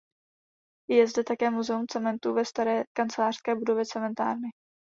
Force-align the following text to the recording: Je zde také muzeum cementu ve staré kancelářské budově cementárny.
Je 0.89 1.07
zde 1.07 1.23
také 1.23 1.49
muzeum 1.49 1.87
cementu 1.87 2.33
ve 2.33 2.45
staré 2.45 2.83
kancelářské 2.93 3.55
budově 3.55 3.85
cementárny. 3.85 4.49